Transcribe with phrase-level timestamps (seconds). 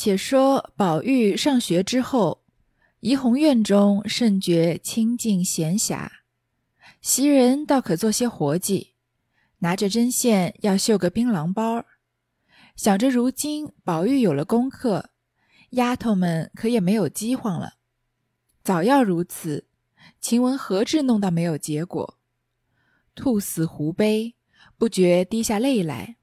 [0.00, 2.44] 且说宝玉上学之后，
[3.00, 6.08] 怡红院中甚觉清静闲暇，
[7.02, 8.92] 袭人倒可做些活计，
[9.58, 11.84] 拿着针线要绣个槟榔包。
[12.76, 15.10] 想着如今宝玉有了功课，
[15.70, 17.72] 丫头们可也没有饥荒了。
[18.62, 19.66] 早要如此，
[20.20, 22.20] 晴雯何至弄到没有结果？
[23.16, 24.36] 兔死狐悲，
[24.76, 26.17] 不觉滴下泪来。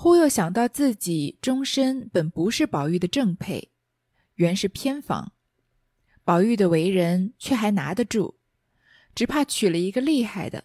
[0.00, 3.72] 忽又想到自己终身本不是宝玉的正配，
[4.36, 5.32] 原是偏房，
[6.22, 8.36] 宝玉的为人却还拿得住，
[9.12, 10.62] 只怕娶了一个厉害的，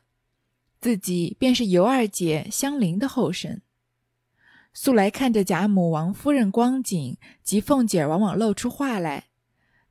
[0.80, 3.64] 自己便是尤二姐香菱的后身。
[4.72, 9.30] 素来看着贾母、王夫人光景及凤姐往往露出话来，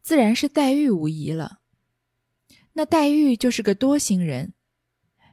[0.03, 1.59] 自然是黛玉无疑了。
[2.75, 4.55] 那黛玉就是个多心人，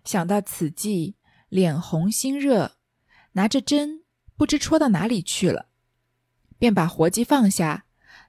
[0.03, 1.15] 想到此际，
[1.47, 2.77] 脸红心热。
[3.33, 3.98] 拿着针，
[4.39, 5.65] 不知戳到哪里去了，
[6.57, 7.83] 便把活计放下，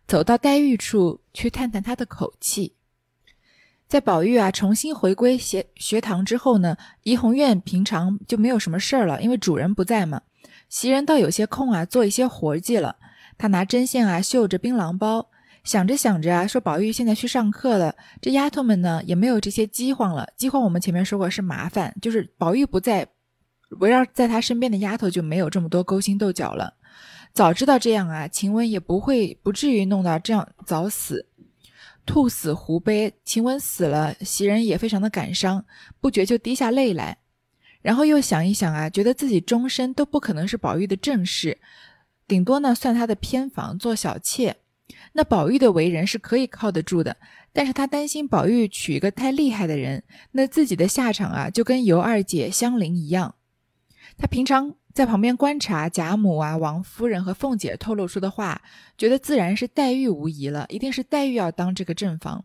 [0.09, 2.75] 走到黛玉处去探探她的口气。
[3.87, 10.23] 在宝玉啊重新回归学学堂之后呢，怡红院平常就没有什么事儿了，因为主人不在嘛。
[10.69, 12.97] 袭人倒有些空啊，做一些活计了。
[13.39, 15.31] 他拿针线啊绣着槟榔包，
[15.63, 20.29] 想着想着啊，说宝玉现在去上课了，这丫头们呢也没有这些饥荒了。
[20.37, 23.07] 饥荒我们前面说过是麻烦，就是宝玉不在。
[23.79, 26.75] 围绕在他身边的丫头就没有这么多勾心斗角了。
[27.33, 31.27] 早知道这样啊，晴雯也不会不至于弄到这样早死。
[32.05, 35.65] 兔死狐悲，晴雯死了，袭人也非常的感伤，
[36.01, 37.19] 不觉就滴下泪来。
[37.83, 41.59] 然后又想一想啊，觉得自己终身都不可能是宝玉的正室，
[42.27, 44.57] 顶多呢算他的偏房做小妾。
[45.13, 47.17] 那宝玉的为人是可以靠得住的，
[47.53, 53.37] 但是他担心宝玉娶一个太厉害的人，那自己的下场啊就跟尤二姐香菱一样。
[54.21, 58.61] 他平常在旁边观察贾母啊、王夫人和凤姐透露出的话，
[58.99, 62.45] 觉得自然是黛玉无疑了，一定是黛玉要当这个正房。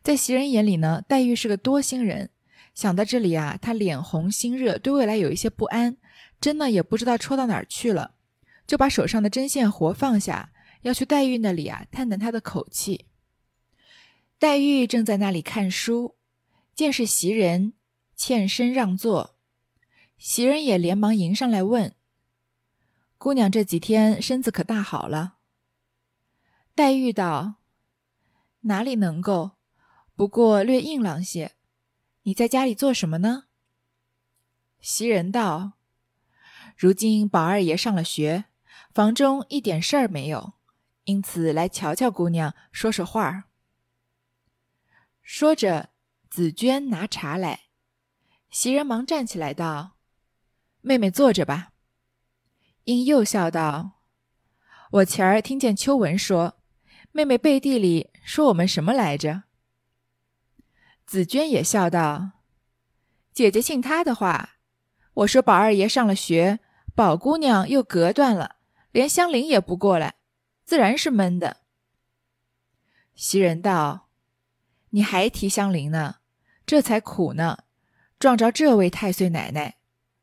[0.00, 2.30] 在袭人眼里呢，黛玉是个多心人。
[2.72, 5.96] 想到这里啊，他脸红心热，对未来有一些不安，
[6.40, 8.12] 针呢也不知道戳到哪儿去了，
[8.64, 13.06] 就把手上的针线活放下，要去黛玉那里啊探探她的口气。
[14.38, 16.14] 黛玉正在那里看书，
[16.76, 17.72] 见是袭人，
[18.14, 19.34] 欠身让座。
[20.18, 21.94] 袭人也连忙迎上来问
[23.18, 25.36] ：“姑娘这几天身子可大好了？”
[26.74, 27.54] 黛玉道
[28.62, 29.52] ：“哪里能够，
[30.16, 31.52] 不过略硬朗些。
[32.22, 33.44] 你在家里做什么呢？”
[34.80, 35.74] 袭人道
[36.76, 38.46] ：“如今宝二爷上了学，
[38.92, 40.54] 房中一点事儿没有，
[41.04, 43.44] 因此来瞧瞧姑娘，说说话。”
[45.22, 45.90] 说着，
[46.28, 47.66] 紫娟拿茶来，
[48.50, 49.97] 袭人忙站起来道。
[50.88, 51.72] 妹妹坐着吧。
[52.84, 54.00] 英又笑道
[54.92, 56.62] ：“我前儿听见秋文说，
[57.12, 59.42] 妹妹背地里说我们什么来着？”
[61.04, 62.30] 紫娟也笑道
[63.34, 64.56] ：“姐姐信她的话。
[65.12, 66.60] 我说宝二爷上了学，
[66.94, 68.56] 宝姑娘又隔断了，
[68.90, 70.14] 连香菱也不过来，
[70.64, 71.58] 自然是闷的。”
[73.14, 74.08] 袭人道
[74.90, 76.20] ：“你还提香菱呢？
[76.64, 77.64] 这才苦呢，
[78.18, 79.74] 撞着这位太岁奶奶。”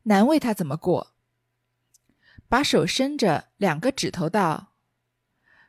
[0.08, 1.14] 难为他怎么过？
[2.48, 4.74] 把手伸着，两个指头道：“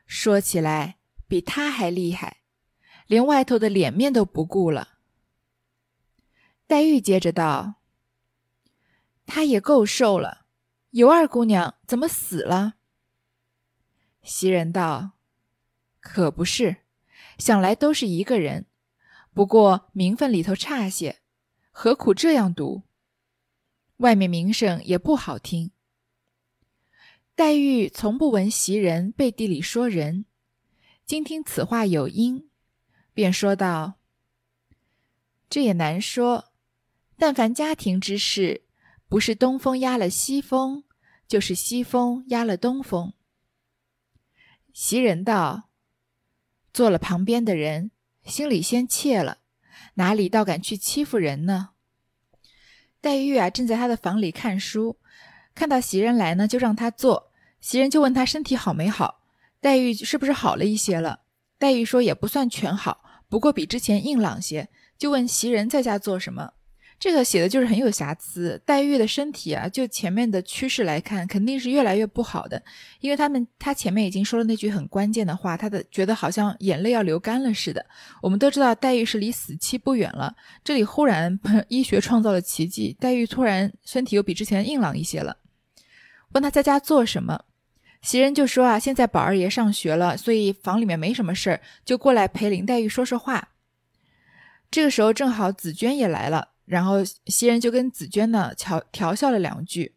[0.06, 2.42] 说起来比他还厉害，
[3.08, 4.98] 连外头的脸面都不顾了。”
[6.68, 7.80] 黛玉接着道
[9.26, 10.46] ：“他也够瘦了，
[10.90, 12.74] 尤二姑娘怎么死了？”
[14.22, 15.12] 袭人道
[15.98, 16.84] ：“可不是，
[17.38, 18.66] 想来都是一个人，
[19.34, 21.18] 不过名分里头差些，
[21.72, 22.84] 何苦这样读？”
[23.98, 25.70] 外面名声也不好听。
[27.36, 30.24] 黛玉从不闻袭人背地里说人，
[31.06, 32.48] 今听此话有因，
[33.14, 33.94] 便说道
[35.48, 36.52] ：“这也难说。
[37.16, 38.62] 但凡家庭之事，
[39.08, 40.84] 不是东风压了西风，
[41.26, 43.12] 就是西风压了东风。”
[44.72, 45.70] 袭人道
[46.72, 47.90] ：“做了旁边的人，
[48.24, 49.38] 心里先怯了，
[49.94, 51.70] 哪里倒敢去欺负人呢？”
[53.00, 54.96] 黛玉啊，正在她的房里看书，
[55.54, 57.30] 看到袭人来呢，就让他坐。
[57.60, 59.20] 袭人就问他身体好没好，
[59.60, 61.20] 黛玉是不是好了一些了？
[61.58, 64.68] 黛玉说也不算全好，不过比之前硬朗些。
[64.96, 66.52] 就问袭人在家做什么。
[66.98, 68.60] 这个写的就是很有瑕疵。
[68.66, 72.60] 黛玉的身体啊，就前面的趋势来看，肯定是越来越不好的。
[73.00, 77.84] 因为他们他前面已经说了那句很关键的话，他的觉得好像眼泪要流干了似的。
[78.20, 80.34] 我们都知道黛玉是离死期不远了，
[80.64, 85.36] 这里忽然 医学创造了奇迹，黛玉突然身体又比之前硬朗一些了。
[86.32, 87.44] 问他在家做什么，
[88.02, 93.50] 袭人就说啊，现在宝二爷上学了，所以房里面没什么事儿，就过来陪林黛玉说说话。
[94.70, 99.94] 这个时候正好紫娟也来了，然后袭人就跟紫娟呢调调笑了两句，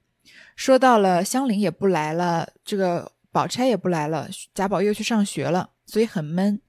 [0.55, 6.61] 说到了香菱也不来了，这个宝钗也不来了，贾宝又去上学了，所以很闷。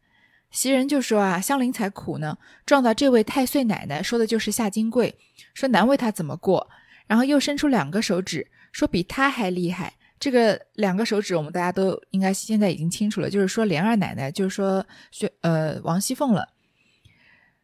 [0.50, 5.16] 袭人就说啊，香菱才苦呢，撞到这位太岁奶奶，说的就是夏金桂，
[5.54, 6.68] 说难为她怎么过，
[7.06, 9.94] 然后又伸出两个手指，说比她还厉害。
[10.20, 16.46] 这个两个手指，我们大家都应该现在已经清楚了，就是说莲二奶奶，就是说薛呃王熙凤了。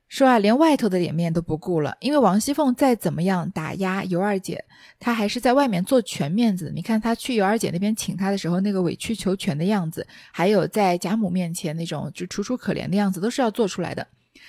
[0.09, 4.65] 说啊，连外头的脸面都不顾了，因为王熙凤再怎么样打压尤二姐，
[4.99, 6.73] 她还是在外面做全面子。
[6.75, 14.07] 你看她去尤二姐那边请她的时候，那个委曲求全的样子，还有在贾母面前那种就楚楚可怜的样子，都是要做出来的。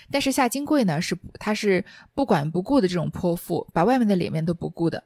[0.10, 1.84] 但是夏金桂呢，是她是
[2.16, 5.04] 不管不顾的这种泼妇，把外面的脸面都不顾的。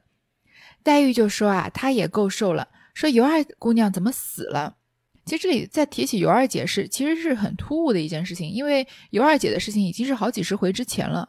[0.84, 4.76] 黛玉就说啊，她也够受了，说尤二姑娘怎么死了？
[5.24, 11.28] 其实这里再提起尤二姐是，其实是很突兀的一件事情，因为尤二姐的事情已经是好几十回之前了，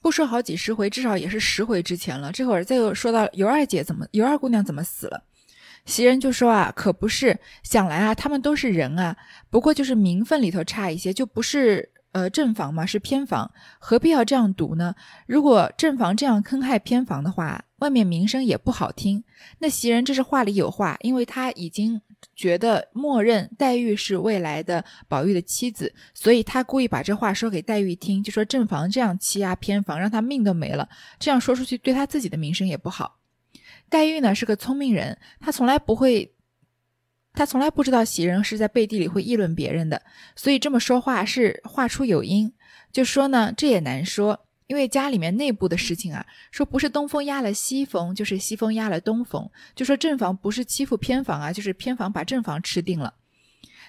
[0.00, 2.30] 不说好几十回，至少也是十回之前了。
[2.30, 5.24] 这会儿再又说到尤二姐怎么，尤二姑娘怎么死了，
[5.86, 9.16] 袭人就说啊，可不是，想来啊，他们都是人啊，
[9.48, 11.90] 不过就是名分里头差一些，就不是。
[12.12, 13.48] 呃，正房嘛是偏房，
[13.78, 14.96] 何必要这样读呢？
[15.28, 19.22] 如果正房这样坑害偏房的话，外面名声也不好听。
[19.60, 22.02] 那袭人这是话里有话，因为他已经
[22.34, 30.88] 觉得默认黛玉是未来的宝玉的妻子，所以他故意把这话说给黛玉听，就说正房这样欺压偏房，让他命都没了。
[31.18, 33.18] 这样说出去，对他自己的名声也不好。
[33.88, 36.34] 黛玉呢是个聪明人，她从来不会。
[37.32, 40.02] 他从来不知道袭人是在背地里会议论别人的，
[40.34, 42.52] 所以这么说话是话出有因。
[42.90, 49.50] 就说呢，这也难说，因为家里面内部的事情啊，说不是东风压了西风，就是西风压了东风。
[49.74, 53.14] 就说正房不是欺负偏房啊，就是偏房把正房吃定了。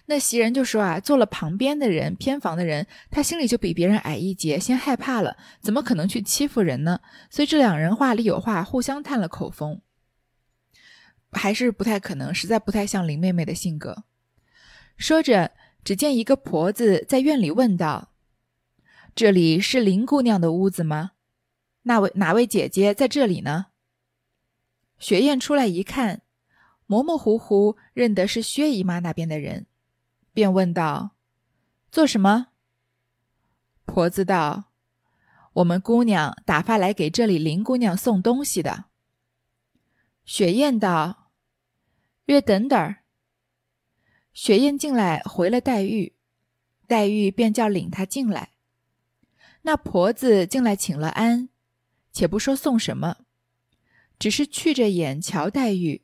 [0.07, 7.00] 那袭人就说啊，做了旁边的人，偏房的人，他心里就比别人矮一截，先害怕了，怎么可能去欺负人呢？
[7.30, 9.81] 所以这两人话里有话，互相探了口风。
[11.31, 14.06] 还是不太可能，实在不太像林妹妹的性格。
[14.98, 15.51] 说着，
[15.84, 18.10] 只见一个婆子在院里问道
[19.13, 21.12] ：“这里是林姑娘的屋子吗？
[21.84, 23.68] 那位哪位姐姐在这里呢？”
[25.00, 26.22] 雪雁出来一看，
[26.86, 29.66] 模模糊糊认得是薛姨妈那边的人，
[30.34, 31.12] 便问道
[31.92, 32.48] ：“做什么？”
[33.86, 34.72] 婆子道
[35.54, 38.86] ：“我们姑娘打发来给这里林姑娘送东西的。”
[40.25, 41.18] 雪雁道。
[42.25, 42.96] 略等等，
[44.31, 46.16] 雪雁进来回了黛玉，
[46.88, 48.50] 黛玉便叫领她进来。
[49.63, 51.50] 那婆子进来请了安，
[52.12, 53.18] 且不说送什么，
[54.18, 56.04] 只是觑着眼瞧黛玉，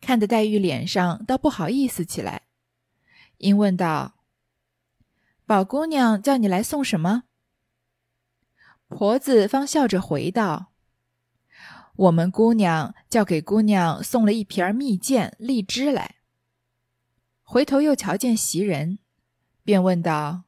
[0.00, 2.42] 看得黛玉脸上倒不好意思起来，
[3.38, 4.14] 因问道
[5.46, 7.24] ：“宝姑娘叫你来送什么？”
[8.88, 10.72] 婆子方笑着回道。
[11.96, 16.16] 我们姑娘叫给姑娘送了一瓶蜜饯、荔枝来。
[17.42, 18.98] 回头又瞧见袭人，
[19.62, 20.43] 便问道：“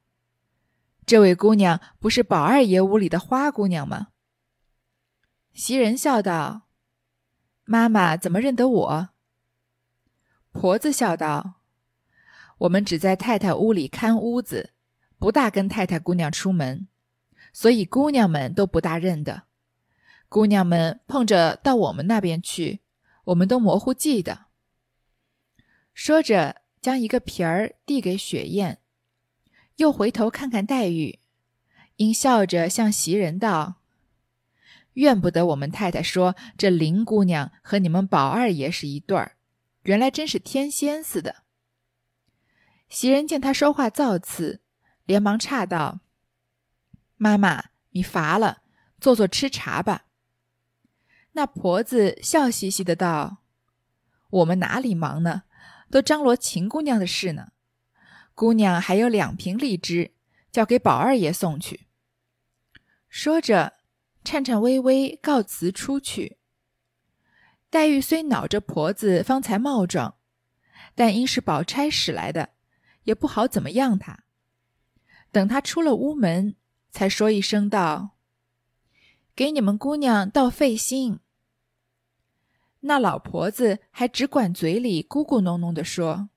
[1.06, 4.08] 这位姑娘不是宝二爷屋里的花姑娘吗？”
[5.54, 6.68] 袭人笑道
[7.64, 9.08] ：“妈妈怎么认得我？”
[10.52, 11.60] 婆子笑道
[12.58, 14.72] ：“我们只在太太屋里看屋子，
[15.18, 16.88] 不大跟太太姑娘出门，
[17.52, 19.44] 所以姑娘们都不大认得。”
[20.28, 22.80] 姑娘们碰着到我们那边去，
[23.26, 24.46] 我们都模糊记得。
[25.94, 28.80] 说着，将一个皮儿递给雪雁，
[29.76, 31.18] 又回头看看黛玉，
[31.96, 33.76] 因笑着向袭人道
[34.94, 39.36] ：“怨不得我们太太说这林姑娘和你们宝二爷是一对儿，
[39.82, 41.44] 原来真是天仙似的。”
[42.88, 44.60] 袭人见他说话造次，
[45.04, 46.00] 连忙岔道
[47.16, 48.62] ：“妈妈，你乏了，
[49.00, 50.06] 坐坐吃茶吧。”
[51.32, 53.42] 那婆子笑嘻嘻的道
[54.30, 55.42] ：“我们哪里忙呢？
[55.90, 57.52] 都张罗秦姑娘的事呢。
[58.36, 60.12] 姑娘还有两瓶荔枝，
[60.52, 61.86] 叫给宝二爷送去。”
[63.08, 63.72] 说着，
[64.22, 66.36] 颤颤巍巍告辞出去。
[67.70, 70.16] 黛玉虽恼着婆子方才冒撞，
[70.94, 72.50] 但因是宝钗使来的，
[73.04, 74.24] 也不好怎么样她。
[75.32, 76.56] 等她出了屋门，
[76.90, 78.18] 才说一声道
[79.34, 81.20] ：“给你们姑娘倒费心。”
[82.80, 86.28] 那老婆子还只管嘴里咕咕哝哝的说：“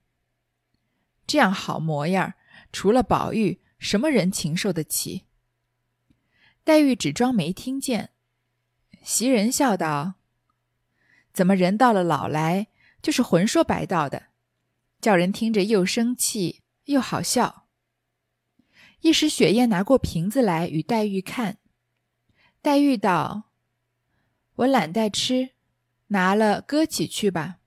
[1.30, 2.34] 这样好模样，
[2.72, 5.28] 除了宝玉，什么人情受得起？”
[6.66, 8.10] 黛玉只装没听见。
[9.04, 10.16] 袭人笑道
[11.32, 12.70] ：“怎么人到了老来，
[13.04, 14.30] 就是浑说白道的，
[15.00, 17.68] 叫人听着又生气又好笑。
[19.02, 21.60] 一时，雪雁拿过瓶子来与黛玉看，
[22.64, 23.52] 黛玉道
[24.58, 25.52] ：“我懒得吃，
[26.08, 27.60] 拿了搁起去吧。”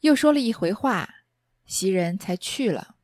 [0.00, 1.21] 又说了一回话，
[1.66, 2.96] 袭人才去了。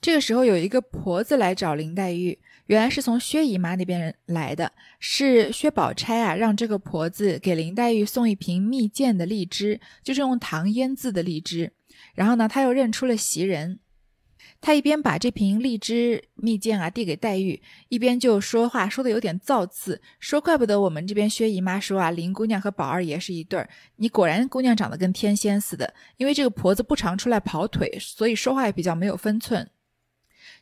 [0.00, 2.38] 这个时候，有一个婆子来找林黛玉。
[2.66, 11.72] 原来是从薛姨妈那边来的，是薛宝钗啊，让这个婆子给林黛玉送一瓶蜜饯的荔枝，就是用糖腌制的荔枝。
[12.14, 13.78] 然后呢，她又认出了袭人，
[14.66, 25.94] 他一边把这瓶荔枝蜜饯啊递给黛玉，一边就说话，说的有点造次，说怪不得我们这边薛姨妈说啊，林姑娘和宝二爷是一对儿，你果然姑娘长得跟天仙似的。
[26.16, 29.70] 因为这个婆子不常出来跑腿，所以说话也比较没有分寸。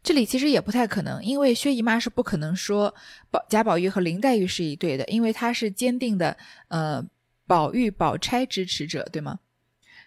[0.02, 2.94] 这里其实也不太可能，因为薛姨妈是不可能说
[3.30, 6.36] 宝贾宝玉和林黛玉是一对的，因为她是坚定的
[6.68, 7.02] 呃
[7.46, 9.38] 宝玉宝钗支持者，对吗？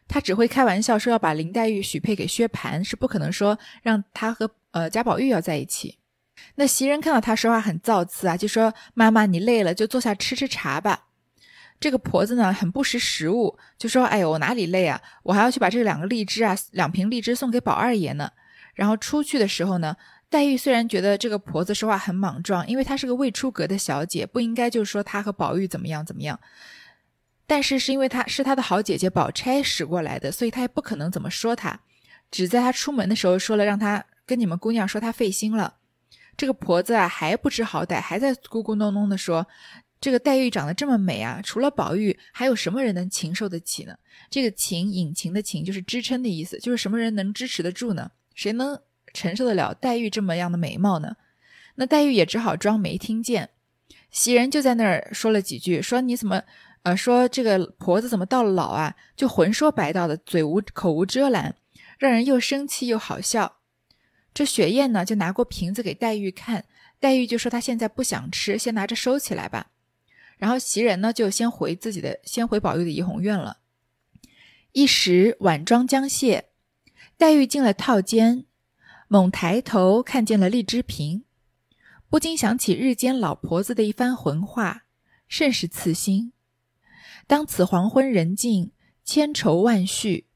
[0.08, 5.98] 她只会开玩笑说要把林黛玉许配给薛蟠，是不可能说让她和呃贾宝玉要在一起。
[6.56, 11.06] 那袭人看到她说话很造次啊，就说妈妈你累了就坐下吃吃茶吧。
[11.80, 18.32] 这个婆子呢很不识时务，就说哎呦我哪里累啊，我还要去把这两个荔枝啊两瓶荔枝送给宝二爷呢。
[18.74, 19.96] 然后出去的时候呢，
[20.30, 26.40] 黛玉虽然觉得这个婆子说话很莽撞，因为她是个未出阁的小姐，不应该就是说她和宝玉怎么样怎么样。
[27.48, 31.80] 但是是因为她是她的好姐姐宝钗使过来的，所以她也不可能怎么说她，
[32.30, 35.76] 只在她出门的时候说了，让她跟你们姑娘说她费心了。
[36.36, 39.48] 这个婆子啊还不知好歹，还在咕咕哝哝的说，
[40.00, 43.98] 这个黛玉长得这么美啊，除了宝玉，还有什么人能承受得起呢？
[44.30, 48.12] 这个情引擎的情就是支撑的意思，就是什么人能支持得住呢？
[48.36, 48.80] 谁能
[49.14, 51.16] 承受得了黛玉这么样的美貌呢？
[51.76, 53.50] 那黛玉也只好装没听见。
[54.12, 56.44] 袭人就在那儿说了几句，说你怎么，
[56.88, 61.54] 呃，说这个婆子怎么到了老啊，就浑说白道的，嘴无口无遮拦，
[62.00, 63.58] 让人又生气又好笑。
[64.34, 66.64] 这雪雁呢，就拿过瓶子给黛玉看，
[66.98, 69.72] 黛玉就说她现在不想吃，先拿着收起来吧。
[70.38, 73.58] 然后袭人呢，就先回自己的，先回宝玉的怡红院了。
[74.72, 76.46] 一时晚妆将卸。
[77.18, 78.46] 黛玉进了套间，
[79.10, 81.26] 猛抬头看见了荔枝瓶，
[82.10, 84.84] 不禁想起日间老婆子的一番浑话，
[85.28, 86.32] 甚是刺心。
[87.28, 88.72] 当此黄昏人静，
[89.04, 90.28] 千愁万绪，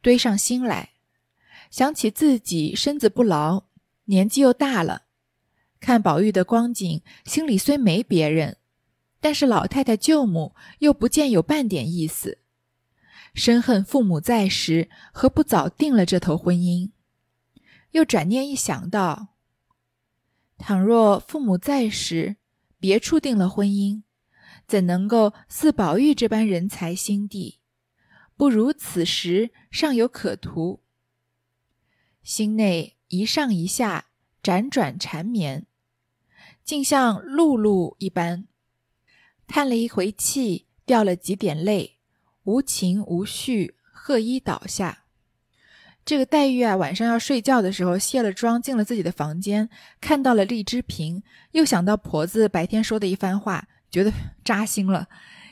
[0.00, 0.90] 堆上心来，
[1.70, 3.64] 想起自己身子不牢，
[4.04, 5.02] 年纪又大了，
[5.80, 8.58] 看宝玉的光景，心里虽没别人，
[9.20, 12.38] 但是老太太舅母又不见有半点意思。
[13.34, 16.92] 深恨父母在时，何不早定了这头婚姻？
[17.90, 19.34] 又转念一想到，
[20.56, 22.36] 倘若父母在时，
[22.78, 24.02] 别处定了婚姻，
[24.66, 27.60] 怎能够似宝玉这般人才心地？
[28.36, 30.82] 不如此时尚有可图。
[32.22, 34.06] 心内一上一下，
[34.42, 35.66] 辗转缠绵，
[36.64, 38.46] 竟像露露一般，
[39.46, 41.98] 叹了一回气，掉了几点泪。
[42.42, 45.04] 无情无绪，贺衣倒下。
[46.04, 49.68] 这个黛玉啊，晚上要睡觉的时候，卸了妆，进了自己的房间，
[50.00, 54.12] 看到了荔枝瓶，又想到婆子白天说的一番话，觉得
[54.44, 55.08] 扎心了。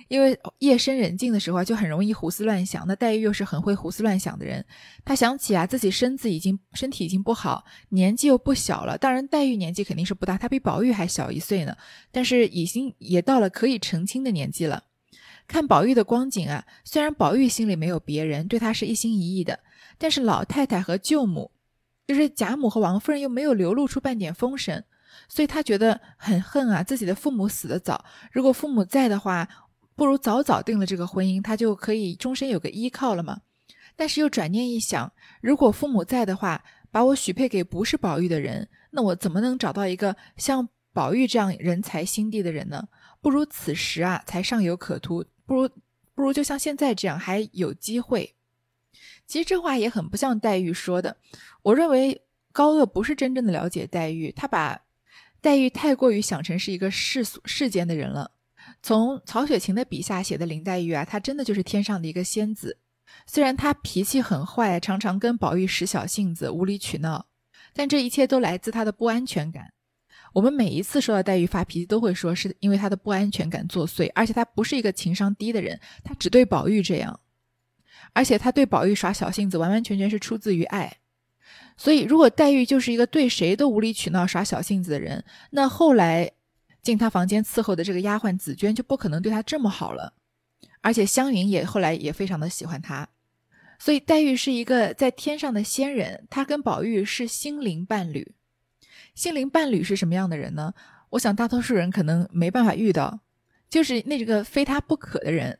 [0.09, 2.87] 因为夜深人静的时候，就很容易胡思乱想。
[2.87, 4.65] 那黛玉又是很会胡思乱想的人，
[5.03, 8.99] 她想起啊，自己身子已经身体已经不好，年纪又不小了。
[8.99, 11.75] 当然，黛玉年纪肯定是不大，她比宝玉还小一岁呢，
[12.13, 14.85] 但是已经也到了可以成亲的年纪了。
[15.49, 19.61] 看宝玉的光景啊，虽然宝玉心里没有别人，对他是一心一意的，
[19.97, 21.51] 但是老太太和舅母，
[22.07, 24.85] 就是贾母和王夫人，又没有流露出半点风声，
[25.29, 26.83] 所以他觉得很恨啊。
[26.83, 29.49] 自己的父母死得早，如果父母在的话，
[29.95, 33.41] 不如早早定了这个婚姻，他就可以终身有个依靠了嘛。
[33.97, 42.89] 但是又转念一想，如果父母在的话，把我许配给不是宝玉的人，那我怎么能找到一个像宝玉这样人才心地的人呢？
[43.21, 45.25] 不如此时啊，才尚有可图。
[45.47, 45.69] 不如，
[46.15, 48.35] 不如就像现在这样还有机会。
[49.27, 51.17] 其实这话也很不像黛玉说的。
[51.63, 54.81] 我认为高鹗不是真正的了解黛玉，他把
[55.45, 58.31] 黛玉太过于想成是一个世俗世间的人了。
[58.83, 62.79] 从曹雪芹的笔下写的林黛玉啊，她真的就是天上的一个仙子。
[63.27, 67.27] 虽然她脾气很坏，常常跟宝玉使小性子、无理取闹，
[67.75, 69.75] 但这一切都来自她的不安全感。
[70.33, 77.21] 我们每一次说到黛玉发脾气，都会说是因为她的不安全感作祟，而且她不是一个情商低的人，她只对宝玉这样，
[78.15, 81.01] 而且她对宝玉耍小性子，完完全全是出自于爱。
[81.77, 86.31] 所以，如果黛玉就是一个对谁都无理取闹、耍小性子的人，那后来
[86.83, 90.15] 进她房间伺候的这个丫鬟紫鹃就不可能对她这么好了。
[90.81, 93.09] 而且湘云也后来也非常的喜欢她。
[93.79, 98.35] 所以黛玉是一个在天上的仙人，她跟宝玉是心灵伴侣。
[99.15, 100.75] 心灵伴侣是什么样的人呢？
[101.11, 103.21] 我想大多数人可能没办法遇到，
[103.69, 105.59] 就是那个非他不可的人。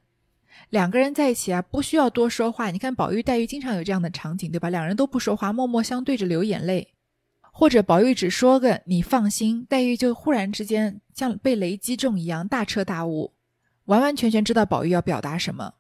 [0.71, 2.71] 两个人在一起啊，不需要多说话。
[2.71, 4.71] 你看宝玉、黛玉经常有这样的场景，对吧？
[4.71, 6.95] 两人都不说话，默默相对着流眼泪，
[7.53, 13.35] 或者宝玉只说个“你放心”，黛玉就忽然之间像被雷击中一样大彻大悟，
[13.85, 15.75] 完完全全知道宝玉要表达什么。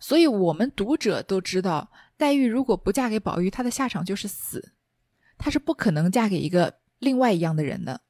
[0.00, 4.72] 所以，我们读者都知道，黛玉如果不嫁给宝玉，她的下场就是死，
[5.38, 8.00] 她是不可能嫁给一个另外一样的人的。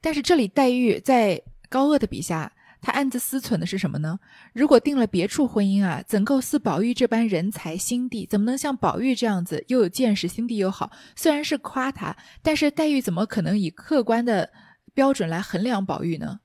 [0.00, 2.52] 但是这里黛玉在高鹗的笔下。
[2.82, 4.18] 他暗自思忖的是什么呢？
[4.54, 8.24] 如果定了别处婚姻啊，怎够似宝玉这般人才心地？
[8.24, 10.90] 怎么能像宝玉这样子又有见识、心地又好？
[11.14, 14.50] 虽然是夸他，但是黛玉怎么可能以客观的
[14.94, 16.40] 标准来衡量宝玉呢？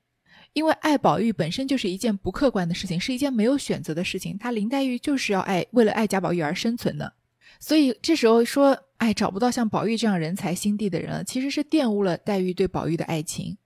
[0.52, 4.38] 因为爱宝玉本身就是一件不客观的事情，是一件没有选择的事情。
[4.38, 7.14] 他林黛玉就是要爱，为了爱贾宝玉而生存的。
[7.60, 13.58] 所以这时候说，哎，找不到像宝玉这样人才心地的人了，其实是玷污了黛玉对宝玉的爱情。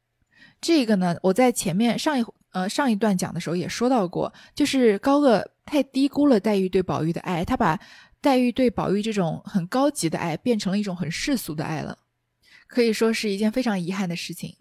[0.61, 2.23] 这个呢，我在前面上一。
[2.51, 7.79] 呃，上一段讲的时候也说到过，就是高鹗太低估了黛玉对宝玉的爱，他把
[8.21, 11.97] 黛玉对宝玉这种很高级的爱变成了一种很世俗的爱了，
[12.67, 14.55] 可以说是一件非常遗憾的事情。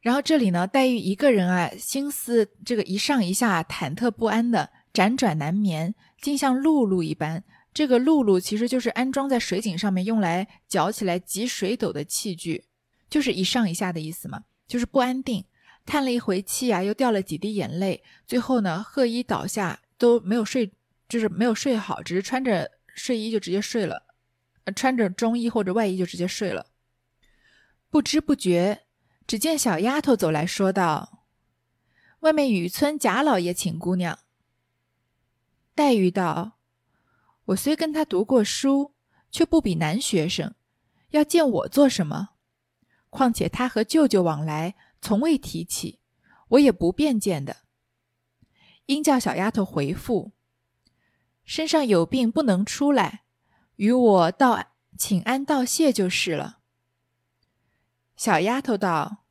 [0.00, 7.44] 然后这里呢，黛玉一个人啊，心思这个一上一下，忐忑不安的，辗转难眠，竟像辘轳一般。
[7.72, 12.64] 这个辘轳其实就是安装在水井上面用来搅起来挤水斗的器具，
[13.08, 15.44] 就是一上一下的意思嘛，就是不安定。
[15.90, 20.70] 叹了一回气啊，又掉了几滴眼泪，最后呢，贺衣倒下都没有睡，
[21.08, 24.04] 就是没有睡好，只是穿着睡衣就直接睡了，
[24.76, 26.66] 穿着中衣或者外衣就直接睡了。
[27.90, 28.82] 不知不觉，
[29.26, 31.24] 只见小丫头走来说道
[32.20, 34.20] ：“外面雨村贾老爷请姑娘。”
[35.74, 36.52] 黛玉道
[37.46, 38.94] ：“我虽跟他读过书，
[39.32, 40.54] 却不比男学生，
[41.08, 42.28] 要见我做什么？
[43.08, 46.00] 况且他和舅舅往来。”从未提起，
[46.48, 47.64] 我也不便见的。
[48.86, 50.32] 应叫小丫头回复，
[51.44, 53.24] 身上有病不能出来，
[53.76, 56.58] 与我道请安道谢就是了。
[58.16, 59.24] 小丫头道：“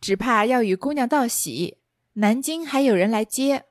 [0.00, 1.78] 只怕要与姑娘道喜，
[2.14, 3.64] 南京还有人来接。”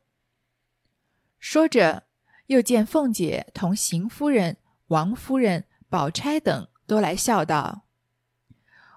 [1.40, 2.08] 说着，
[2.48, 4.58] 又见凤姐同邢夫人、
[4.88, 7.86] 王夫人、宝钗等都来笑道：“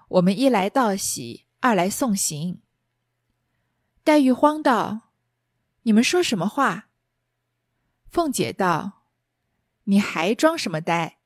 [0.09, 2.61] 我们一来道喜。”二来送行，
[4.05, 5.11] 黛玉慌道
[5.83, 6.89] ：“你们说什么话？”
[8.09, 9.03] 凤姐道
[9.83, 11.17] ：“你还装什么呆？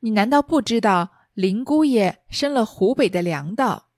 [0.00, 3.90] 你难道不知道林姑爷生了湖北的粮道，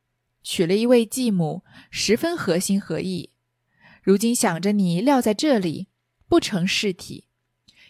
[0.43, 3.35] 娶了一位继母，十分合心合意。
[4.03, 5.89] 如今想着你撂在这里，
[6.27, 7.29] 不成事体，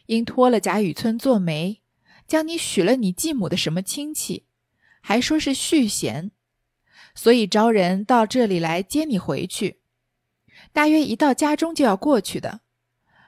[0.06, 1.82] 因托了贾雨村做媒，
[2.26, 4.48] 将你许了你继母的什么亲戚，
[5.00, 6.32] 还说是续弦。”
[7.14, 9.80] 所以招人到这里来接你回去，
[10.72, 12.60] 大约一到家中就要过去的，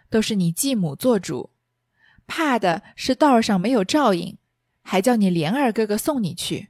[0.09, 1.51] 都是你继母做主，
[2.27, 4.39] 怕的是道上没有照应，
[4.83, 6.69] 还叫你莲儿哥哥送你去。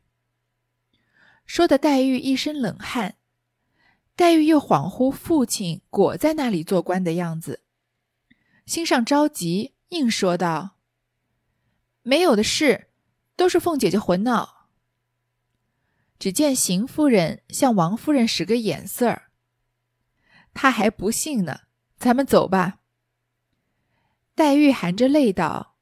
[1.47, 3.17] 说的黛玉一身冷汗，
[4.17, 7.61] 黛玉又恍惚父亲果在那里做官的样子，
[8.67, 10.77] 心上着急，硬说道
[12.03, 12.89] ：“没有的事，
[13.37, 14.53] 都是凤姐姐混闹。”
[16.19, 19.31] 只见邢夫人向王夫人使个眼色儿，
[20.53, 21.61] 她还不信呢。
[21.97, 22.81] 咱们走吧。
[24.35, 25.77] 黛玉含着泪道：“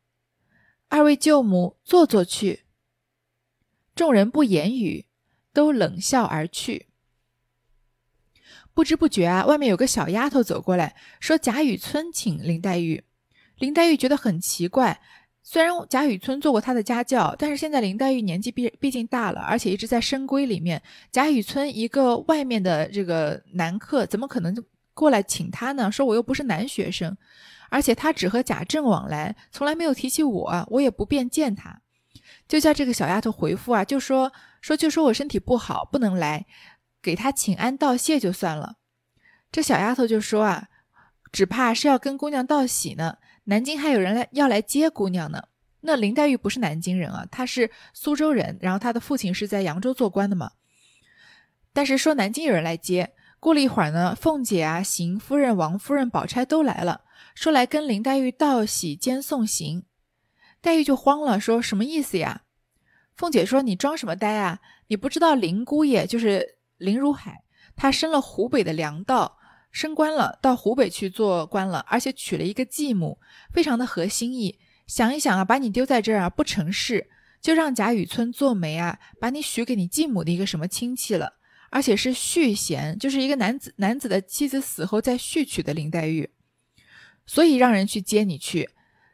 [0.88, 2.66] 二位舅母坐坐去。”
[3.94, 5.06] 众人不言语，
[5.52, 6.88] 都冷笑而去。
[8.74, 13.04] 不知不觉啊，外面有个小丫头走过来说：“贾雨村请林黛玉。”
[13.58, 15.02] 林黛玉觉得很奇怪。
[15.44, 20.81] 虽然贾雨村做过他的家教，但是现在林黛玉年纪毕毕竟大了，而且一直在深闺里面。
[21.11, 24.57] 贾雨村一个外面的这个男客，怎么可能
[24.94, 25.90] 过来请他呢？
[25.90, 27.16] 说我又不是男学生，
[27.70, 31.81] 而且他只和贾政往来，从来没有提起我，我也不便见他。
[32.46, 36.46] 就叫这个小丫头回复啊，就说说就说我身体不好，不能来，
[37.02, 38.76] 给他请安道谢就算了。
[39.50, 40.68] 这小丫头就说啊，
[41.33, 43.16] 只怕是要跟姑娘道喜呢。
[43.44, 45.44] 南京还有人来要来接姑娘呢。
[45.81, 50.52] 那林黛玉不是南京人啊，她是苏州人，然后她的父亲是在扬州做官的嘛。
[51.72, 57.00] 但是说南京有人来接，过了一会儿呢，凤姐啊、邢夫人、王夫人、宝钗都来了，
[57.35, 59.85] 说来跟林黛玉道喜兼送行。
[60.61, 62.42] 黛玉就慌了，说什么意思呀？
[63.16, 64.61] 凤姐说：“你装什么呆啊？
[64.87, 67.42] 你不知道林姑爷就是林如海，
[67.74, 69.38] 他升了湖北的粮道。”
[69.72, 73.18] 升官了，到湖北去做官了，而且娶了一个继母，
[73.52, 77.08] 非常的合心意，想一想啊，把你丢在这儿啊，不成事，
[77.40, 81.32] 就让贾雨村做媒啊，把你许给你继母的一个什么亲戚了，
[81.70, 86.28] 而且是续弦，就是一个男子男子的妻子死后再续娶的林黛玉，
[87.24, 88.68] 所以让人去接你去，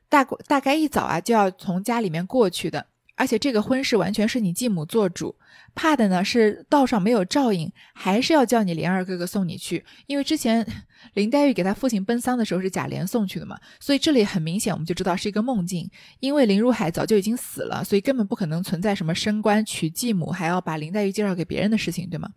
[0.08, 2.88] 大大概一早啊就要从家里面过去的。
[3.18, 5.34] 而且这个婚事完全是你继母做主，
[5.74, 9.84] 怕的呢是道上没有照应，还是要叫你莲儿哥哥送你去。
[10.06, 10.64] 因为之前
[11.14, 15.90] 林黛玉给她父亲奔丧的时候是贾琏送去的嘛，所以这里很明显我们就知道是一个梦境。
[16.20, 22.30] 因为林如海早就已经死了，所以根本不可能存在什么升官娶继母还要把林黛玉介绍给别人的事情，对吗？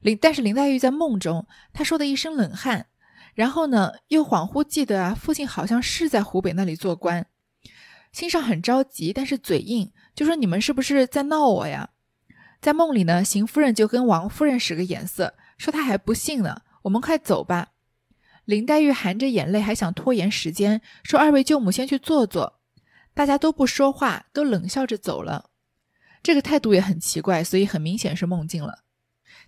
[0.00, 2.86] 林但是林黛玉在梦中，她说的一身冷汗，
[3.34, 7.26] 然后呢又恍惚记得啊，父亲好像是在湖北那里做官。
[8.12, 11.90] 心上很着急，但是嘴硬，就说你们是不是在闹我呀？
[12.60, 16.62] 在梦里呢，邢夫人就跟王夫人使个眼色，说她还不信呢。
[16.82, 17.68] 我们快走吧。
[18.44, 22.60] 林黛玉含着眼泪，还想拖延时间，说二位舅母先去坐坐。
[23.14, 25.50] 大家都不说话，都冷笑着走了。
[26.22, 28.80] 这个态度也很奇怪，所以很明显是梦境了。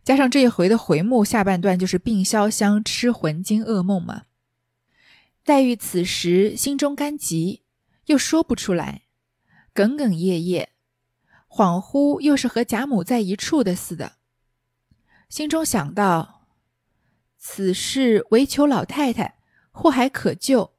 [0.04, 4.22] 加上这一回的回目下半段就是病潇湘吃魂惊噩梦嘛。
[5.44, 7.63] 黛玉此时心中干急。
[8.06, 9.02] 又说不出来，
[9.74, 10.68] 哽哽咽咽，
[11.48, 14.16] 恍惚又是和贾母在一处的似的，
[15.28, 16.46] 心中想到
[17.38, 19.38] 此事唯求老太太
[19.70, 20.72] 或还可救，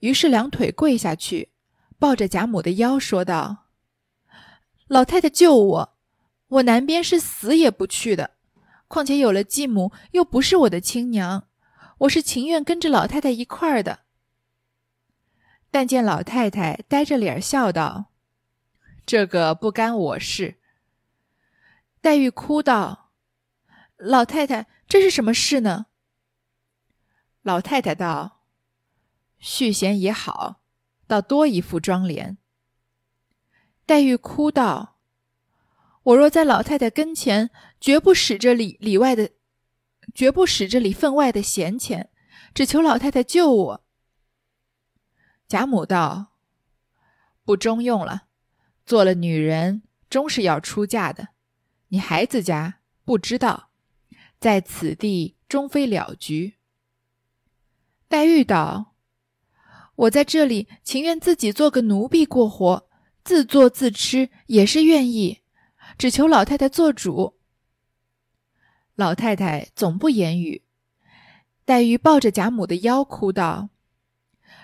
[0.00, 1.50] 于是两腿跪下去，
[1.98, 3.66] 抱着贾母的腰说道
[4.86, 5.96] ：“老太太救我，
[6.48, 8.32] 我南边是死也不去的，
[8.86, 11.48] 况且有了继母，又不是我的亲娘，
[11.98, 14.00] 我是情愿跟着老太太一块儿的。”
[15.74, 18.12] 但见老太太呆着脸笑道
[19.04, 20.60] ：“这个不干我事。”
[22.00, 23.10] 黛玉哭道
[23.98, 25.86] ：“老太太，这是什么事呢？”
[27.42, 28.44] 老太太道
[29.40, 30.60] ：“续弦也好，
[31.08, 32.36] 倒多一副妆奁。”
[33.84, 35.00] 黛玉哭道
[36.04, 39.32] ：“我若在老太太跟前，绝不使这里里外的，
[40.14, 42.10] 绝不使这里分外的闲钱，
[42.54, 43.83] 只求老太太救我。”
[45.54, 46.32] 贾母道
[47.46, 48.24] ：“不中用了，
[48.84, 51.28] 做了女人终是要出嫁的。
[51.90, 53.70] 你孩子家不知道，
[54.40, 56.54] 在此地终非了局。”
[58.10, 58.96] 黛玉道
[59.94, 62.88] ：“我在这里情愿自己做个奴婢过活，
[63.22, 65.42] 自作自吃也是愿意，
[65.96, 67.38] 只求老太太做主。”
[68.96, 70.64] 老太太总不言语。
[71.64, 73.68] 黛玉抱着贾母的腰哭道。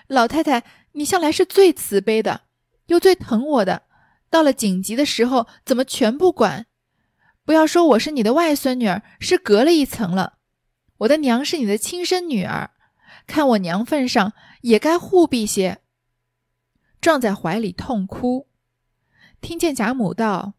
[0.07, 2.41] 老太太，你向来是最慈悲的，
[2.87, 3.83] 又最疼我的，
[4.29, 6.65] 到了紧急的时候，怎么全不管？
[7.43, 10.37] 不要说我是你的外孙女儿，是隔了一层了。
[10.99, 12.71] 我的娘是你的亲生女儿，
[13.25, 15.79] 看我娘份上，也该护庇些。
[17.01, 18.47] 撞在怀里痛哭，
[19.41, 20.53] 听见贾母道：“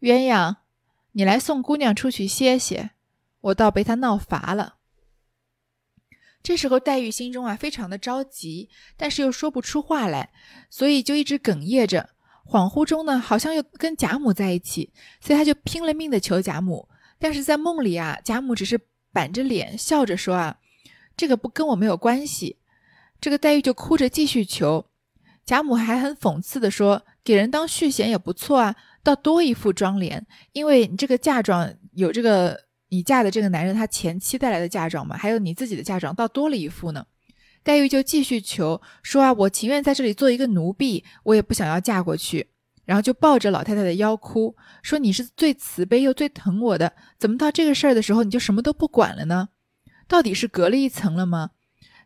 [0.00, 0.56] 鸳鸯，
[1.12, 2.90] 你来送姑娘出去歇歇，
[3.40, 4.75] 我倒被她闹乏了。”
[6.46, 10.30] 这时候，黛玉心中啊非常的着急，但是又说不出话来，
[10.70, 12.10] 所以就一直哽咽着。
[12.44, 16.88] 恍惚中呢，好像又跟贾母在一起，所以他就拼了命的求贾母。
[17.18, 18.80] 但是在梦里啊，贾母只是
[19.12, 20.58] 板着脸笑着说啊
[21.16, 22.58] ：“这个不跟我没有关系。”
[23.20, 24.86] 这个黛玉就哭着继续求，
[25.44, 37.06] 贾母还很讽刺的说：“给人当续弦也不错啊，倒多一副妆奁，因为你这个嫁妆有这个。”你嫁的这个男人，他前妻带来的嫁妆嘛，还有你自己的嫁妆，倒多了一副呢。
[37.62, 42.50] 黛玉就继续求说啊，我情愿在这里做一个奴婢，我也不想要嫁过去。
[42.84, 49.48] 然后就抱着老太太的腰哭，说你是最慈悲又最疼我的，怎么到这个事儿的时候你就什么都不管了呢？
[50.06, 51.50] 到底是隔了一层了吗？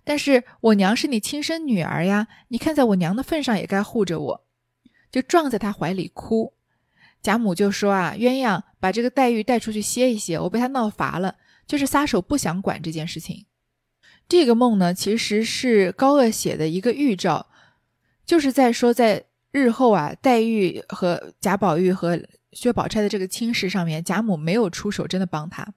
[0.03, 4.47] 但是我娘是你亲生女儿呀，你看在我娘的份上也该护着我，
[5.13, 6.55] 就撞在她怀里哭。
[7.23, 13.47] 贾母就说啊，鸳鸯把这个黛玉带出去歇一歇，我被她闹乏了，就是撒手不想管这件事情。
[14.29, 17.49] 这个梦呢，其实是高鹗写的一个预兆，
[18.25, 22.21] 就是在说在日后啊，黛玉和贾宝玉和
[22.53, 25.75] 薛宝钗的这个亲事上面，贾母没有出手真的帮他。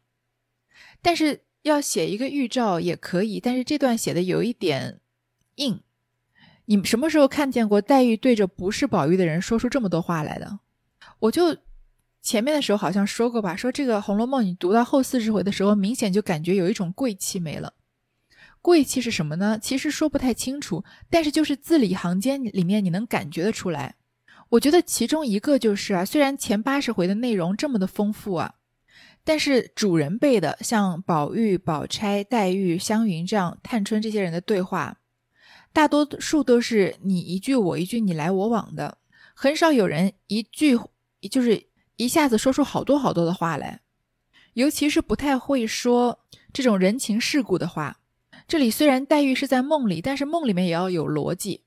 [1.01, 4.99] 但是要写一个预兆也可以，但是这段写的有一点
[5.55, 5.81] 硬。
[6.65, 10.59] 你什么时候看见过黛玉对着不是宝玉的人说出这么多话来的？
[11.23, 11.55] 我就
[12.21, 17.75] 前面的时候好像说过吧，说这个《红楼梦》你读到后四十回的时候，明显就感觉有一种贵气没了。
[18.61, 19.57] 贵气是什么呢？
[19.57, 23.95] 其实说不太清楚，但是就是字里行间里面你能感觉得出来。
[24.49, 28.55] 我觉得其中一个就是啊，虽然前八十回的内容这么的丰富啊，
[29.23, 34.97] 但是主人辈的像宝玉、宝钗、黛玉、湘云这样探春这些人的对话，
[35.71, 38.97] 大多数都是你一句我一句，你来我往的，
[39.33, 40.77] 很少有人一句
[41.27, 43.81] 就是一下子说出好多好多的话来，
[44.53, 46.19] 尤其是不太会说
[46.51, 47.99] 这种人情世故的话。
[48.47, 51.63] 这里虽然黛玉是在梦里，但是梦里面也要有逻辑。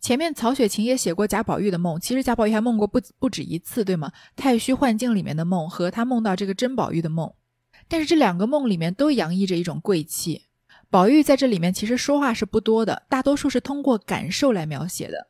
[0.00, 4.12] 前面曹雪芹也写过贾宝玉的梦，其实贾宝玉还梦过不不止一次，对吗？
[4.36, 7.32] 太虚幻境里面的梦和他梦到这个甄宝玉的梦，
[7.88, 10.46] 但是这两个梦里面都洋溢着一种贵气。
[10.88, 15.29] 宝玉在这里面其实说话是不多的，大多数是通过感受来描写的。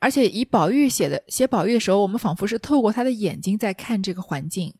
[0.00, 4.74] 而且以宝玉写的写宝玉的时候，我们仿佛是透过他的眼睛在看这个环境。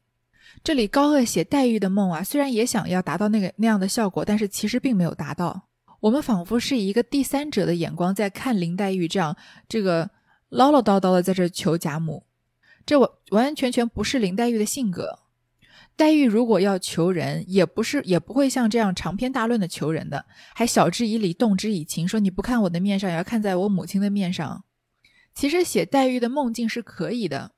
[0.64, 5.68] 这里高鹗写黛玉的梦啊，虽然也想要达到那个那样的效果，但是其实并没有达到。
[6.00, 9.36] 我们仿佛是以一个第三者的眼光在看林黛玉这样
[9.68, 10.08] 这个
[10.48, 12.24] 唠唠叨叨的在这求贾母，
[12.86, 15.18] 这完完全全不是林黛玉的性格。
[15.96, 24.62] 黛玉如果要求人，也不是也不会像这样长篇大论的求人的，还晓之以理，动之以情，说你不看我的面上，也要看在我母亲的面上。
[25.38, 27.52] 其实写黛玉的梦境是可以的，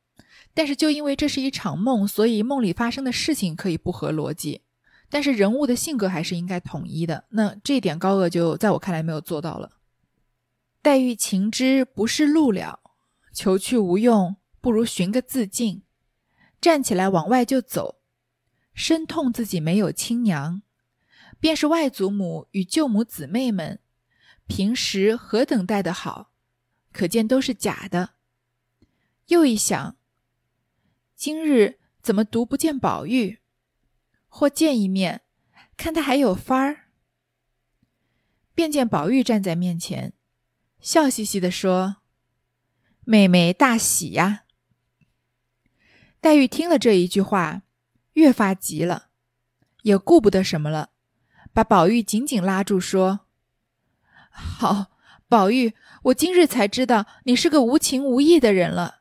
[0.53, 4.61] 但是就因为这是一场梦，所以梦里发生的事情可以不合逻辑，
[5.09, 7.25] 但是人物的性格还是应该统一的。
[7.31, 9.79] 那这一点高鹗就在我看来没有做到了。
[10.83, 12.81] 黛玉情知不是路了，
[13.33, 15.83] 求去无用，不如寻个自尽，
[16.61, 18.03] 站起来往外就走。
[18.75, 20.61] 深痛自己没有亲娘，
[21.41, 23.81] 便是外祖母与舅母姊妹们，
[24.47, 26.30] 平时何等待的好，
[26.93, 28.15] 可见都是假的。
[29.27, 29.97] 又一想，
[31.15, 33.41] 今日怎么独不见宝玉？
[34.29, 35.23] 或见一面，
[35.77, 36.91] 看他还有法儿。
[38.55, 40.13] 便见宝玉站在面前，
[40.81, 41.97] 笑嘻嘻的说
[43.05, 44.45] ：“妹妹大喜呀！”
[46.21, 47.63] 黛玉听了这一句话。
[48.15, 49.11] 越发急了，
[49.83, 50.91] 也顾不得什么了，
[51.55, 53.21] 把宝玉紧紧拉住，说
[54.29, 54.91] ：“好，
[55.29, 59.01] 宝玉，我今日才知道你是个无情无义的人了。”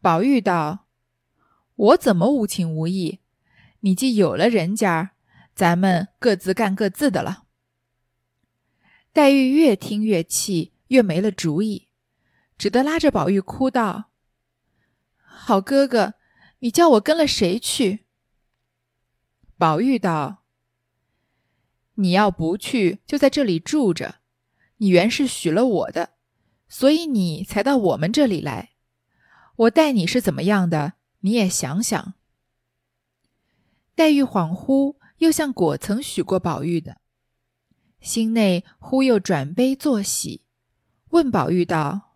[0.00, 0.86] 宝玉道
[1.76, 3.20] ：“我怎么无情无义？
[3.80, 5.12] 你既有了人家，
[5.54, 7.44] 咱们各自干各自的了。”
[9.12, 11.88] 黛玉越听越气，越没了主意，
[12.56, 14.10] 只得拉着宝玉哭道
[15.22, 16.14] ：“好哥哥。”
[16.62, 18.04] 你叫我跟了谁去？
[19.56, 20.44] 宝玉道
[21.96, 24.19] ：“你要不去，就在这里住着。
[24.80, 26.14] 你原是许了我的，
[26.66, 28.70] 所以你才到我们这里来。
[29.56, 32.14] 我待你是怎么样的，你也想想。”
[33.94, 36.96] 黛玉恍惚，又像果曾许过宝玉的，
[38.00, 40.46] 心内忽又转悲作喜，
[41.10, 42.14] 问宝玉道：“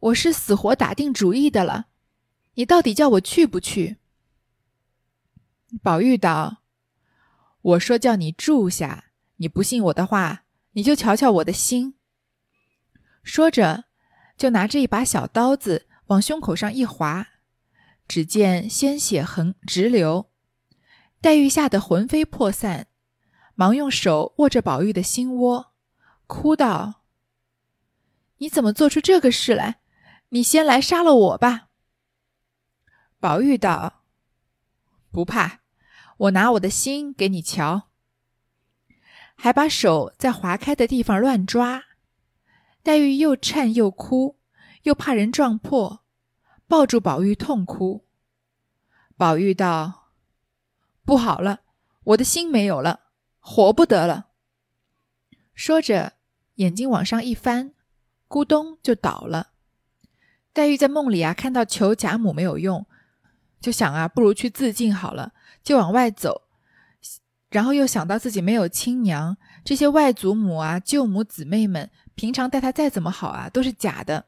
[0.00, 1.86] 我是死活打定主意的了。”
[2.56, 3.96] 你到底叫我去不去？
[5.82, 6.58] 宝玉道
[7.62, 10.41] ：“我说叫你住下，你不信我的话，
[10.72, 11.96] 你就瞧瞧我的心。”
[13.22, 13.84] 说着，
[14.36, 17.28] 就拿着一把小刀子往胸口上一划，
[18.08, 20.30] 只见鲜血横直流。
[21.20, 22.88] 黛玉吓得魂飞魄散，
[23.54, 25.72] 忙用手握着宝玉的心窝，
[26.26, 27.04] 哭道
[28.38, 29.80] ：“你怎么做出这个事来？
[30.30, 31.68] 你先来杀了我吧！”
[33.20, 34.02] 宝玉道
[35.12, 35.60] ：“不怕，
[36.16, 37.90] 我拿我的心给你瞧。”
[39.42, 41.82] 还把手在划开的地方乱抓。
[42.84, 44.36] 黛玉又颤又哭，
[44.84, 46.04] 又怕人撞破，
[46.68, 48.04] 抱住宝玉痛哭。
[49.16, 50.12] 宝玉道
[51.04, 51.62] ：“不好了，
[52.04, 53.00] 我的心没有了，
[53.40, 54.28] 活不得了。”
[55.54, 56.12] 说着，
[56.54, 57.74] 眼睛往上一翻，
[58.28, 59.48] 咕咚就倒了。
[60.52, 62.86] 黛玉在梦里啊，看到求贾母没有用。
[63.60, 65.32] 就想啊，不如去自尽好了，
[65.64, 66.42] 就往外走。
[67.52, 74.24] 然后又想到自己没有亲娘，这些外祖母啊、舅母姊妹们，平常待他再怎么好啊，都是假的。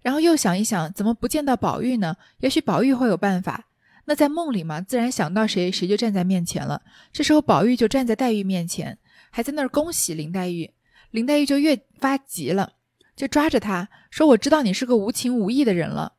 [0.00, 2.16] 然后又想一想，怎么不见到宝玉呢？
[2.40, 3.66] 也许宝玉会有办法。
[4.06, 6.80] 那在梦里嘛，自然想到谁，谁就站在面前了。
[7.12, 8.98] 这时候宝玉就站在黛玉面前，
[9.30, 10.72] 还在那儿恭喜林黛玉。
[11.10, 12.72] 林黛玉就越发急了，
[13.14, 16.14] 就抓着他说：“我知道你是个无情无义的人了。”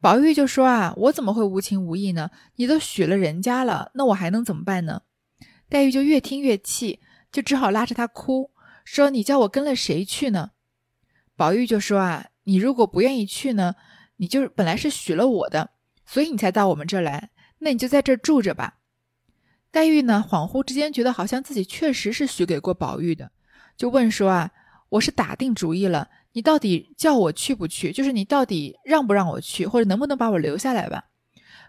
[0.00, 2.30] 宝玉就说：“啊，我怎么会无情无义呢？
[2.56, 5.02] 你都许了人家了，那我还能怎么办呢？”
[5.70, 7.00] 黛玉就越听越气，
[7.32, 8.50] 就只好拉着他哭，
[8.84, 10.50] 说：“你叫我跟了谁去呢？”
[11.34, 13.76] 宝玉就说：“啊，你如果不愿意去呢，
[14.16, 15.70] 你就是本来是许了我的，
[16.04, 17.30] 所以你才到我们这儿来，
[17.60, 18.78] 那你就在这儿住着吧。”
[19.72, 23.30] 黛玉呢，恍惚之间觉得好像自己确实是许给过宝玉的，
[23.76, 24.50] 就问说：“啊，
[24.90, 27.90] 我是打定主意了。”你到底叫我去不去？
[27.90, 31.06] 就是你到底让不让我去，或者能不能把我留下来吧？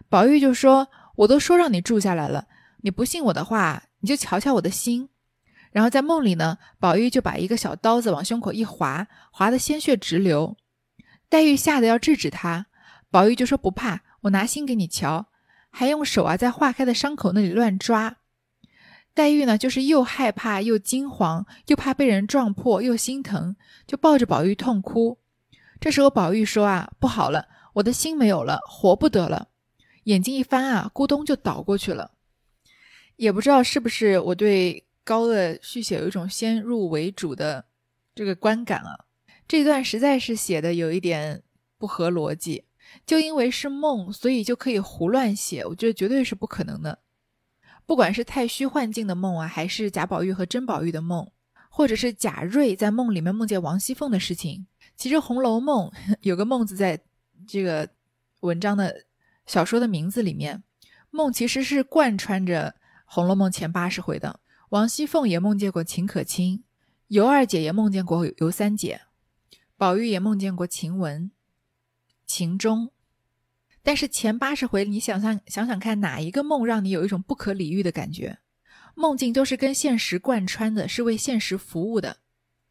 [0.08, 0.86] 宝玉就说
[1.18, 2.46] ：“我都说让你住下来了，
[2.82, 5.08] 你不信我的话，你就瞧瞧我的心。”
[5.72, 10.54] 然后在梦里呢，宝玉就把一个小刀子往胸口一划，划的鲜血直流。
[11.30, 12.66] 黛玉吓得要制止他，
[13.10, 15.28] 宝玉就说不怕，我拿心给你瞧，
[15.70, 18.18] 还用手啊在化开的伤口那里乱抓。
[19.14, 25.18] 黛玉呢，就是又害怕又惊慌，又怕被人撞破，又心疼，就抱着宝玉痛哭。
[25.80, 29.48] 这时候宝玉说啊，不好了，我的心没有了，活不得了。
[30.04, 32.10] 眼睛一翻啊，咕咚就倒过去了。
[33.16, 34.84] 也不知道是不是我对。
[35.04, 37.64] 高的续写有一种先入为主的
[38.14, 39.04] 这个观感啊，
[39.48, 41.42] 这段实在是写的有一点
[41.76, 42.62] 不合逻辑。
[43.04, 47.00] 就因为是梦，所以就可以胡乱写，我觉得绝对是不可能的。
[47.84, 51.28] 不管是太虚幻境的梦啊，还是贾宝玉和甄宝玉的梦，
[51.68, 54.64] 或者是贾瑞在梦里面梦见王熙凤的事情，
[54.96, 55.90] 其实《红楼梦》
[56.22, 57.00] 有个“梦”字在
[57.44, 57.90] 这个
[58.42, 59.04] 文章的
[59.46, 60.62] 小说的名字里面，
[61.10, 62.70] 梦其实是贯穿着
[63.14, 64.40] 《红楼梦》前八十回的。
[64.70, 66.64] 王熙凤也梦见过秦可卿，
[67.08, 69.02] 尤二姐也梦见过尤三姐，
[69.76, 71.30] 宝玉也梦见过晴雯、
[72.26, 72.90] 秦钟。
[73.82, 78.38] 但是前八十回，你想想想想看，哪一个梦让你有一种不可理喻的感觉？
[78.94, 82.16] 梦境都是跟现实贯穿的，是为现实服务的。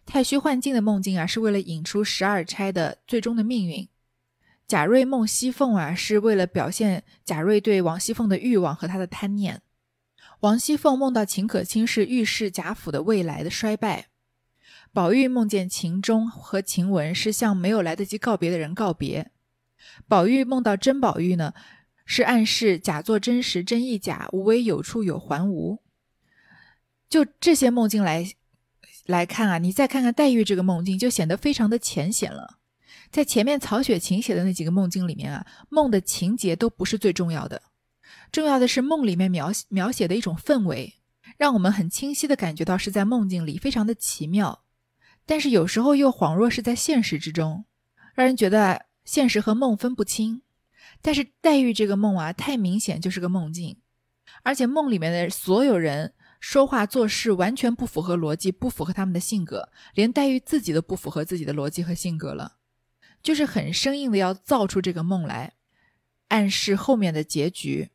[0.07, 3.87] 太虚幻境的梦境啊，是为了引出十二钗的最终的命运。
[4.67, 9.61] 贾瑞梦熙凤啊，是为了表现贾瑞对王熙凤的欲望和他的贪念。
[10.41, 14.07] 王熙凤梦到秦可卿是预示贾府的未来的衰败，
[14.91, 19.29] 宝玉梦见秦钟和晴雯是向没有来得及告别的人告别，
[20.07, 21.53] 宝玉梦到甄宝玉呢，
[22.05, 25.83] 是暗示假作真时真亦假，无为有处有还无。
[27.07, 28.27] 就这些梦境来
[29.05, 32.57] 来看啊，你再看看黛玉这个梦境，就显得非常的浅显了。
[33.11, 37.61] 在前面曹雪芹写的那几个梦境里面啊，梦的情节都不是最重要的。
[38.31, 40.95] 重要的是梦里面描描写的一种氛围，
[41.37, 44.63] 让我们很清晰的感觉到是在梦境里，非常的奇妙。
[45.25, 47.65] 但是有时候又恍若是在现实之中，
[48.15, 50.41] 让人觉得现实和梦分不清。
[51.01, 53.77] 但是黛玉这个梦啊，太明显就是个梦境，
[54.43, 62.57] 而且梦里面的所有人说话做事完全不符合逻辑，不符合他们的性格，连黛玉自己都不符合自己的逻辑和性格了，
[63.21, 65.53] 就是很生硬的要造出这个梦来，
[66.29, 67.91] 暗示后面的结局。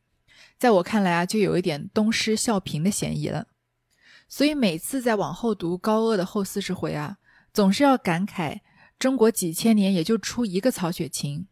[0.57, 3.47] 在我看来啊，就有一点东施效颦的嫌疑了。
[4.27, 7.17] 所以每次在往后读高鹗的后四十回啊，
[7.53, 8.59] 总是要感慨
[8.99, 11.45] 中国几千年也就出一个曹雪芹，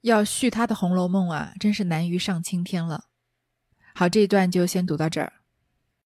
[0.00, 3.04] 要续他的《红楼梦》啊，真是难于上青天了。
[3.94, 5.34] 好，这一段就先读到这儿。